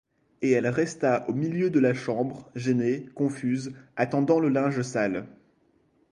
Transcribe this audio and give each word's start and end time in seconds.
Et 0.41 0.49
elle 0.49 0.65
resta 0.67 1.29
au 1.29 1.33
milieu 1.35 1.69
de 1.69 1.79
la 1.79 1.93
chambre, 1.93 2.49
gênée, 2.55 3.05
confuse, 3.13 3.75
attendant 3.97 4.39
le 4.39 4.49
linge 4.49 4.81
sale. 4.81 5.27